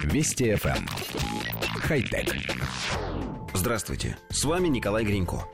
[0.00, 0.76] Вести FM.
[0.76, 0.86] Эм.
[1.80, 2.34] Хай-тек.
[3.54, 5.44] Здравствуйте, с вами Николай Гринько.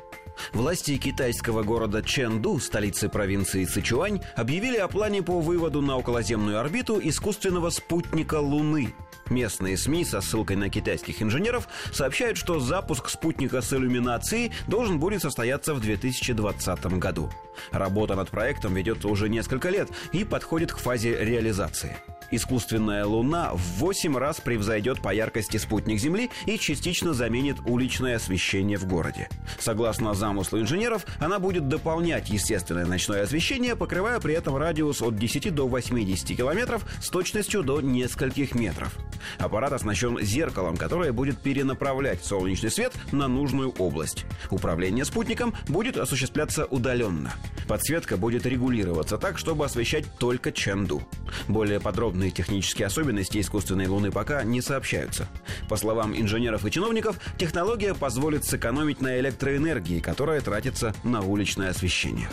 [0.53, 7.01] Власти китайского города Чэнду, столицы провинции Сычуань, объявили о плане по выводу на околоземную орбиту
[7.03, 8.95] искусственного спутника Луны.
[9.29, 15.20] Местные СМИ со ссылкой на китайских инженеров сообщают, что запуск спутника с иллюминацией должен будет
[15.20, 17.30] состояться в 2020 году.
[17.70, 21.96] Работа над проектом ведется уже несколько лет и подходит к фазе реализации–
[22.30, 28.76] Искусственная Луна в 8 раз превзойдет по яркости спутник Земли и частично заменит уличное освещение
[28.79, 29.29] в городе.
[29.58, 35.55] Согласно замыслу инженеров, она будет дополнять естественное ночное освещение, покрывая при этом радиус от 10
[35.55, 38.95] до 80 километров с точностью до нескольких метров.
[39.39, 44.25] Аппарат оснащен зеркалом, которое будет перенаправлять солнечный свет на нужную область.
[44.51, 47.33] Управление спутником будет осуществляться удаленно.
[47.67, 51.03] Подсветка будет регулироваться так, чтобы освещать только Чэнду.
[51.49, 55.29] Более подробные технические особенности искусственной Луны пока не сообщаются.
[55.69, 62.29] По словам инженеров и чиновников, технология позволит сэкономить на электроэнергии, которая тратится на уличное освещение.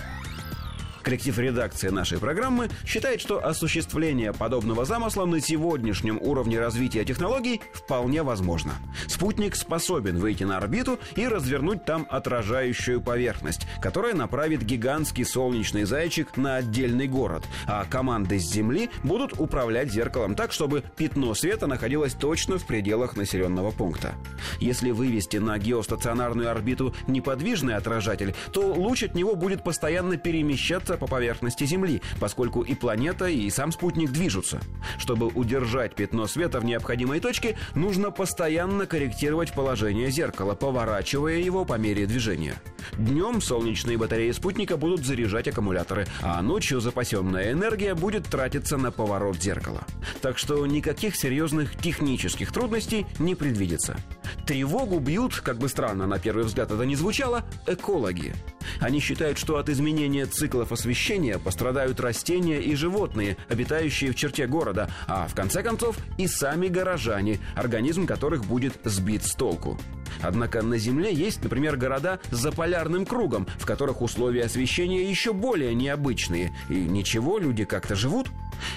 [1.05, 8.23] Коллектив редакции нашей программы считает, что осуществление подобного замысла на сегодняшнем уровне развития технологий вполне
[8.23, 8.73] возможно.
[9.05, 16.37] Спутник способен выйти на орбиту и развернуть там отражающую поверхность, которая направит гигантский солнечный зайчик
[16.37, 22.15] на отдельный город, а команды с Земли будут управлять зеркалом так, чтобы пятно света находилось
[22.15, 24.15] точно в пределах населенного пункта.
[24.59, 31.07] Если вывести на геостационарную орбиту неподвижный отражатель, то луч от него будет постоянно перемещаться по
[31.07, 34.59] поверхности Земли, поскольку и планета, и сам спутник движутся.
[34.97, 41.77] Чтобы удержать пятно света в необходимой точке, нужно постоянно корректировать положение зеркала, поворачивая его по
[41.77, 42.55] мере движения.
[42.97, 49.41] Днем солнечные батареи спутника будут заряжать аккумуляторы, а ночью запасенная энергия будет тратиться на поворот
[49.41, 49.83] зеркала.
[50.21, 53.97] Так что никаких серьезных технических трудностей не предвидится.
[54.45, 58.35] Тревогу бьют, как бы странно на первый взгляд это не звучало, экологи.
[58.79, 64.89] Они считают, что от изменения циклов освещения пострадают растения и животные, обитающие в черте города,
[65.07, 69.79] а в конце концов и сами горожане, организм которых будет сбит с толку.
[70.21, 75.73] Однако на Земле есть, например, города за полярным кругом, в которых условия освещения еще более
[75.73, 76.55] необычные.
[76.69, 78.29] И ничего, люди как-то живут.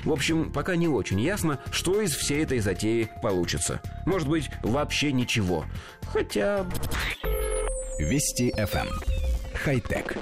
[0.05, 3.81] В общем, пока не очень ясно, что из всей этой затеи получится.
[4.07, 5.65] Может быть, вообще ничего.
[6.13, 6.67] Хотя...
[7.99, 9.18] Вести FM.
[9.65, 10.17] Хай-тек.